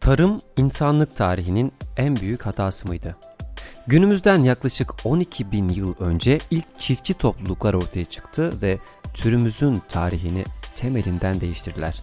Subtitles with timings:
[0.00, 3.16] Tarım insanlık tarihinin en büyük hatası mıydı?
[3.86, 8.78] Günümüzden yaklaşık 12 bin yıl önce ilk çiftçi topluluklar ortaya çıktı ve
[9.14, 10.44] türümüzün tarihini
[10.76, 12.02] temelinden değiştirdiler.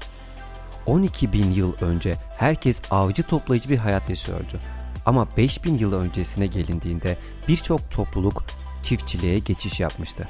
[0.86, 4.59] 12 bin yıl önce herkes avcı toplayıcı bir hayat yaşıyordu.
[5.05, 7.18] Ama 5000 yıl öncesine gelindiğinde
[7.48, 8.43] birçok topluluk
[8.84, 10.28] çiftçiliğe geçiş yapmıştı.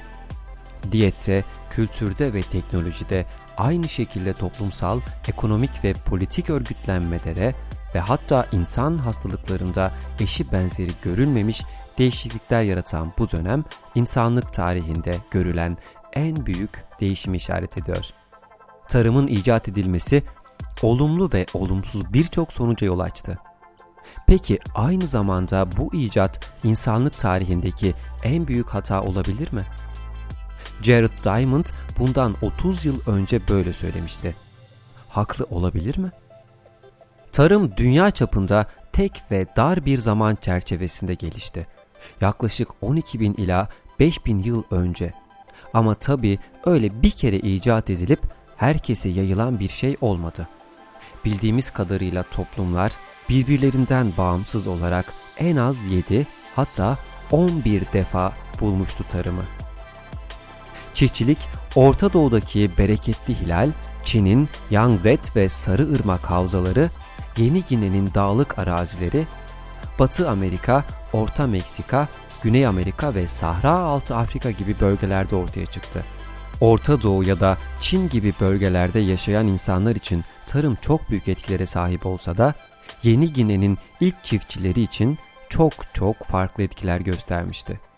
[0.92, 3.26] Diyette, kültürde ve teknolojide
[3.58, 7.56] aynı şekilde toplumsal, ekonomik ve politik örgütlenmede de
[7.96, 11.64] ve hatta insan hastalıklarında eşi benzeri görülmemiş
[11.98, 13.64] değişiklikler yaratan bu dönem
[13.96, 15.78] insanlık tarihinde görülen
[16.14, 18.06] en büyük değişim işaret ediyor.
[18.88, 20.24] Tarımın icat edilmesi
[20.82, 23.38] olumlu ve olumsuz birçok sonuca yol açtı.
[24.28, 27.94] Peki aynı zamanda bu icat insanlık tarihindeki
[28.24, 29.66] en büyük hata olabilir mi?
[30.82, 31.66] Jared Diamond
[32.00, 34.36] bundan 30 yıl önce böyle söylemişti.
[35.10, 36.12] Haklı olabilir mi?
[37.32, 41.68] Tarım dünya çapında tek ve dar bir zaman çerçevesinde gelişti.
[42.22, 43.68] Yaklaşık 12 bin ila
[44.00, 45.14] 5 bin yıl önce.
[45.74, 48.20] Ama tabi öyle bir kere icat edilip
[48.58, 50.48] herkese yayılan bir şey olmadı.
[51.26, 52.92] Bildiğimiz kadarıyla toplumlar
[53.30, 56.98] birbirlerinden bağımsız olarak en az 7 hatta
[57.32, 59.61] 11 defa bulmuştu tarımı.
[61.02, 61.38] Çiftçilik
[61.76, 63.70] Orta Doğu'daki bereketli hilal,
[64.04, 66.90] Çin'in Yangtze ve Sarı Irmak havzaları,
[67.38, 69.28] Yeni Gine'nin dağlık arazileri,
[70.00, 72.08] Batı Amerika, Orta Meksika,
[72.44, 76.04] Güney Amerika ve Sahra Altı Afrika gibi bölgelerde ortaya çıktı.
[76.60, 82.06] Orta Doğu ya da Çin gibi bölgelerde yaşayan insanlar için tarım çok büyük etkilere sahip
[82.06, 82.54] olsa da
[83.04, 85.18] Yeni Gine'nin ilk çiftçileri için
[85.50, 87.91] çok çok farklı etkiler göstermişti.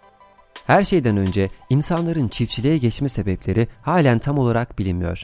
[0.67, 5.23] Her şeyden önce insanların çiftçiliğe geçme sebepleri halen tam olarak bilinmiyor.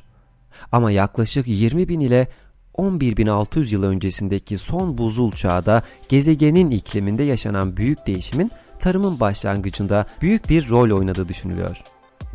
[0.71, 2.27] Ama yaklaşık 20 bin ile
[2.75, 10.69] 11.600 yıl öncesindeki son buzul çağda gezegenin ikliminde yaşanan büyük değişimin tarımın başlangıcında büyük bir
[10.69, 11.81] rol oynadığı düşünülüyor.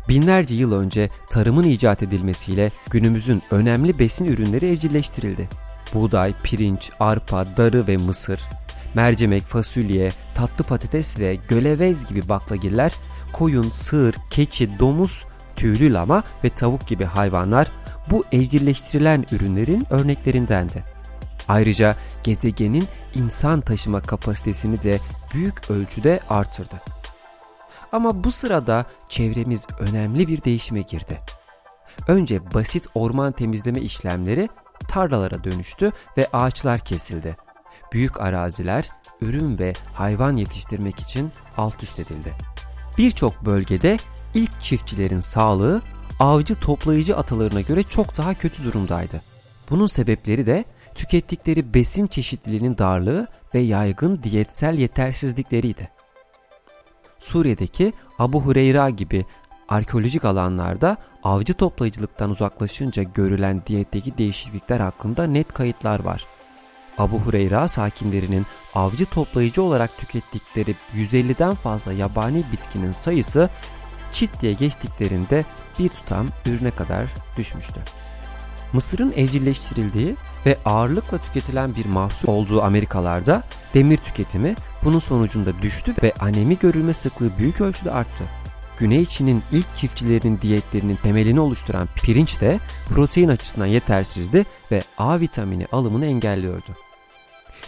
[0.09, 5.49] Binlerce yıl önce tarımın icat edilmesiyle günümüzün önemli besin ürünleri evcilleştirildi.
[5.93, 8.39] Buğday, pirinç, arpa, darı ve mısır,
[8.95, 12.93] mercimek, fasulye, tatlı patates ve gölevez gibi baklagiller,
[13.33, 15.25] koyun, sığır, keçi, domuz,
[15.55, 17.71] tüylü lama ve tavuk gibi hayvanlar
[18.11, 20.83] bu evcilleştirilen ürünlerin örneklerindendi.
[21.47, 24.99] Ayrıca gezegenin insan taşıma kapasitesini de
[25.33, 26.75] büyük ölçüde artırdı.
[27.91, 31.19] Ama bu sırada çevremiz önemli bir değişime girdi.
[32.07, 34.49] Önce basit orman temizleme işlemleri
[34.87, 37.44] tarlalara dönüştü ve ağaçlar kesildi.
[37.95, 38.89] Büyük araziler
[39.21, 42.33] ürün ve hayvan yetiştirmek için alt üst edildi.
[42.97, 43.97] Birçok bölgede
[44.33, 45.81] ilk çiftçilerin sağlığı
[46.19, 49.21] avcı toplayıcı atalarına göre çok daha kötü durumdaydı.
[49.69, 55.89] Bunun sebepleri de tükettikleri besin çeşitliliğinin darlığı ve yaygın diyetsel yetersizlikleriydi.
[57.19, 59.25] Suriye'deki Abu Hureyra gibi
[59.69, 66.25] arkeolojik alanlarda avcı toplayıcılıktan uzaklaşınca görülen diyetteki değişiklikler hakkında net kayıtlar var.
[66.97, 68.45] Abu Hureyra sakinlerinin
[68.75, 73.49] avcı toplayıcı olarak tükettikleri 150'den fazla yabani bitkinin sayısı
[74.11, 75.45] çit diye geçtiklerinde
[75.79, 77.05] bir tutam ürüne kadar
[77.37, 77.79] düşmüştü.
[78.73, 86.13] Mısırın evcilleştirildiği ve ağırlıkla tüketilen bir mahsul olduğu Amerikalarda demir tüketimi bunun sonucunda düştü ve
[86.19, 88.23] anemi görülme sıklığı büyük ölçüde arttı.
[88.79, 92.59] Güney Çin'in ilk çiftçilerinin diyetlerinin temelini oluşturan pirinç de
[92.89, 96.71] protein açısından yetersizdi ve A vitamini alımını engelliyordu.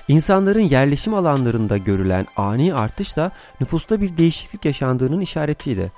[0.08, 3.32] İnsanların yerleşim alanlarında görülen ani artış da
[3.62, 5.92] nüfusta bir değişiklik yaşandığının işaretiydi.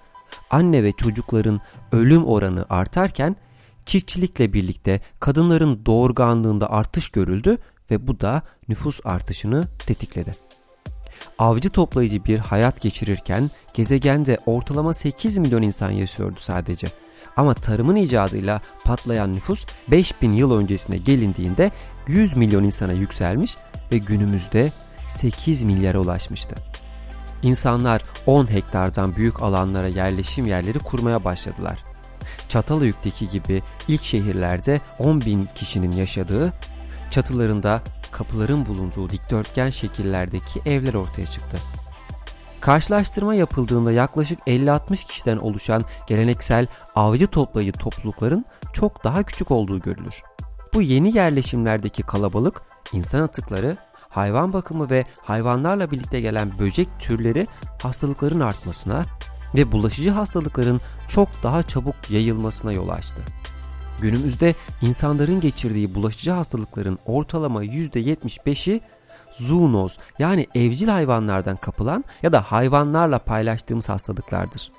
[0.49, 3.35] Anne ve çocukların ölüm oranı artarken
[3.85, 7.57] çiftçilikle birlikte kadınların doğurganlığında artış görüldü
[7.91, 10.48] ve bu da nüfus artışını tetikledi.
[11.39, 16.87] Avcı toplayıcı bir hayat geçirirken gezegende ortalama 8 milyon insan yaşıyordu sadece.
[17.37, 21.71] Ama tarımın icadıyla patlayan nüfus 5000 yıl öncesine gelindiğinde
[22.07, 23.57] 100 milyon insana yükselmiş
[23.91, 24.71] ve günümüzde
[25.07, 26.55] 8 milyara ulaşmıştı.
[27.43, 31.83] İnsanlar 10 hektardan büyük alanlara yerleşim yerleri kurmaya başladılar.
[32.49, 36.53] Çatalhöyük'teki gibi ilk şehirlerde 10 bin kişinin yaşadığı,
[37.11, 41.57] çatılarında kapıların bulunduğu dikdörtgen şekillerdeki evler ortaya çıktı.
[42.61, 50.23] Karşılaştırma yapıldığında yaklaşık 50-60 kişiden oluşan geleneksel avcı toplayıcı toplulukların çok daha küçük olduğu görülür.
[50.73, 52.61] Bu yeni yerleşimlerdeki kalabalık,
[52.93, 53.77] insan atıkları,
[54.09, 57.47] hayvan bakımı ve hayvanlarla birlikte gelen böcek türleri
[57.81, 59.03] hastalıkların artmasına,
[59.55, 63.21] ve bulaşıcı hastalıkların çok daha çabuk yayılmasına yol açtı.
[64.01, 68.81] Günümüzde insanların geçirdiği bulaşıcı hastalıkların ortalama %75'i
[69.31, 74.71] zoonoz yani evcil hayvanlardan kapılan ya da hayvanlarla paylaştığımız hastalıklardır.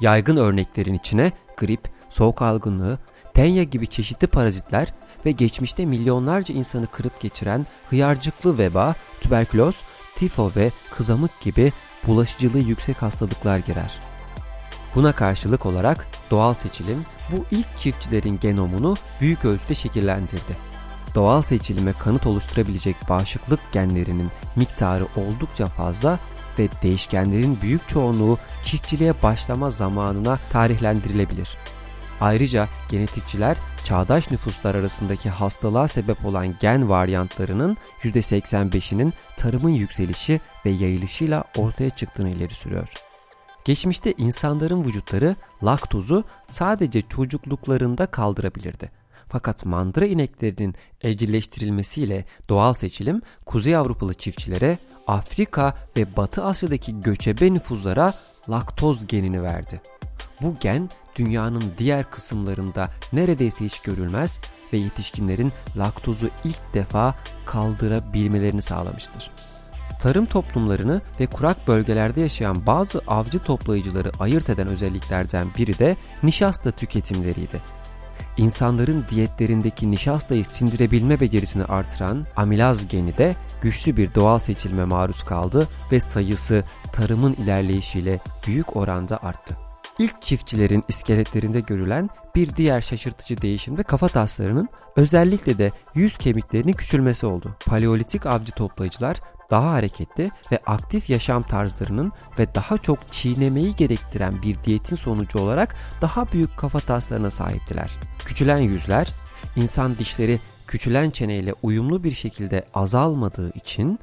[0.00, 1.80] Yaygın örneklerin içine grip,
[2.10, 2.98] soğuk algınlığı,
[3.34, 4.94] tenya gibi çeşitli parazitler
[5.26, 9.76] ve geçmişte milyonlarca insanı kırıp geçiren hıyarcıklı veba, tüberküloz,
[10.16, 11.72] tifo ve kızamık gibi
[12.06, 14.13] bulaşıcılığı yüksek hastalıklar girer.
[14.94, 20.56] Buna karşılık olarak doğal seçilim bu ilk çiftçilerin genomunu büyük ölçüde şekillendirdi.
[21.14, 26.18] Doğal seçilime kanıt oluşturabilecek bağışıklık genlerinin miktarı oldukça fazla
[26.58, 31.56] ve değişkenlerin büyük çoğunluğu çiftçiliğe başlama zamanına tarihlendirilebilir.
[32.20, 41.44] Ayrıca genetikçiler çağdaş nüfuslar arasındaki hastalığa sebep olan gen varyantlarının %85'inin tarımın yükselişi ve yayılışıyla
[41.56, 43.13] ortaya çıktığını ileri sürüyor.
[43.64, 48.90] Geçmişte insanların vücutları laktozu sadece çocukluklarında kaldırabilirdi.
[49.28, 58.14] Fakat mandıra ineklerinin evcilleştirilmesiyle doğal seçilim Kuzey Avrupalı çiftçilere Afrika ve Batı Asya'daki göçebe nüfuzlara
[58.50, 59.80] laktoz genini verdi.
[60.42, 64.38] Bu gen dünyanın diğer kısımlarında neredeyse hiç görülmez
[64.72, 67.14] ve yetişkinlerin laktozu ilk defa
[67.46, 69.30] kaldırabilmelerini sağlamıştır.
[70.04, 76.70] Tarım toplumlarını ve kurak bölgelerde yaşayan bazı avcı toplayıcıları ayırt eden özelliklerden biri de nişasta
[76.70, 77.60] tüketimleriydi.
[78.36, 85.68] İnsanların diyetlerindeki nişastayı sindirebilme becerisini artıran amilaz geni de güçlü bir doğal seçilme maruz kaldı
[85.92, 89.56] ve sayısı tarımın ilerleyişiyle büyük oranda arttı.
[89.98, 96.72] İlk çiftçilerin iskeletlerinde görülen bir diğer şaşırtıcı değişim de kafa taslarının özellikle de yüz kemiklerinin
[96.72, 97.56] küçülmesi oldu.
[97.66, 99.20] Paleolitik avcı toplayıcılar
[99.54, 105.74] daha hareketli ve aktif yaşam tarzlarının ve daha çok çiğnemeyi gerektiren bir diyetin sonucu olarak
[106.00, 107.90] daha büyük kafa taslarına sahiptiler.
[108.24, 109.12] Küçülen yüzler,
[109.56, 113.98] insan dişleri küçülen çeneyle uyumlu bir şekilde azalmadığı için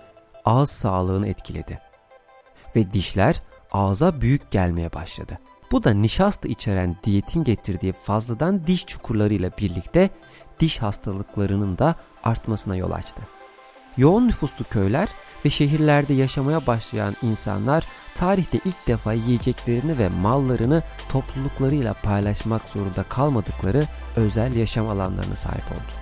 [0.45, 1.79] ağız sağlığını etkiledi.
[2.75, 5.39] Ve dişler ağza büyük gelmeye başladı.
[5.71, 10.09] Bu da nişasta içeren diyetin getirdiği fazladan diş çukurlarıyla birlikte
[10.59, 13.21] diş hastalıklarının da artmasına yol açtı.
[13.97, 15.09] Yoğun nüfuslu köyler
[15.45, 17.83] ve şehirlerde yaşamaya başlayan insanlar
[18.15, 26.01] tarihte ilk defa yiyeceklerini ve mallarını topluluklarıyla paylaşmak zorunda kalmadıkları özel yaşam alanlarına sahip oldu.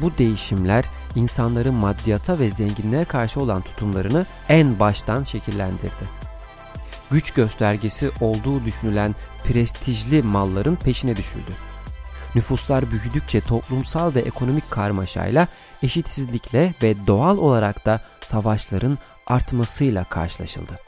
[0.00, 0.84] Bu değişimler
[1.14, 6.24] insanların maddiyata ve zenginliğe karşı olan tutumlarını en baştan şekillendirdi.
[7.10, 9.14] Güç göstergesi olduğu düşünülen
[9.44, 11.73] prestijli malların peşine düşüldü.
[12.34, 15.48] Nüfuslar büyüdükçe toplumsal ve ekonomik karmaşayla,
[15.82, 20.78] eşitsizlikle ve doğal olarak da savaşların artmasıyla karşılaşıldı.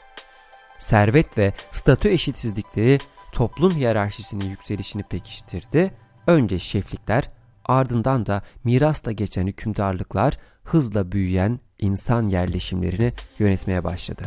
[0.79, 2.97] Servet ve statü eşitsizlikleri
[3.31, 5.93] toplum hiyerarşisinin yükselişini pekiştirdi.
[6.27, 7.29] Önce şeflikler,
[7.65, 14.23] ardından da mirasla geçen hükümdarlıklar hızla büyüyen insan yerleşimlerini yönetmeye başladı.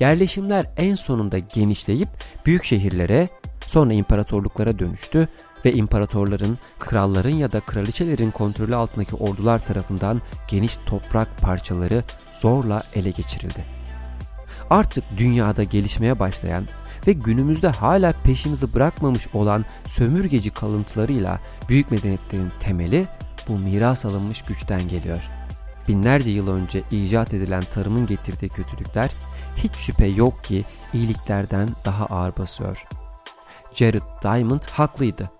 [0.00, 2.08] Yerleşimler en sonunda genişleyip
[2.46, 3.28] büyük şehirlere,
[3.66, 5.28] sonra imparatorluklara dönüştü
[5.66, 12.04] ve imparatorların, kralların ya da kraliçelerin kontrolü altındaki ordular tarafından geniş toprak parçaları
[12.40, 13.64] zorla ele geçirildi.
[14.70, 16.66] Artık dünyada gelişmeye başlayan
[17.06, 23.06] ve günümüzde hala peşimizi bırakmamış olan sömürgeci kalıntılarıyla büyük medeniyetlerin temeli
[23.48, 25.22] bu miras alınmış güçten geliyor.
[25.88, 29.10] Binlerce yıl önce icat edilen tarımın getirdiği kötülükler
[29.56, 30.64] hiç şüphe yok ki
[30.94, 32.84] iyiliklerden daha ağır basıyor.
[33.74, 35.30] Jared Diamond haklıydı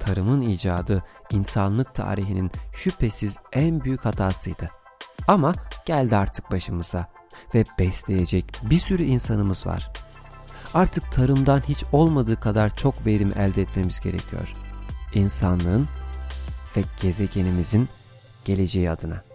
[0.00, 4.70] tarımın icadı insanlık tarihinin şüphesiz en büyük hatasıydı.
[5.28, 5.52] Ama
[5.86, 7.08] geldi artık başımıza
[7.54, 9.92] ve besleyecek bir sürü insanımız var.
[10.74, 14.52] Artık tarımdan hiç olmadığı kadar çok verim elde etmemiz gerekiyor.
[15.14, 15.88] İnsanlığın
[16.76, 17.88] ve gezegenimizin
[18.44, 19.33] geleceği adına.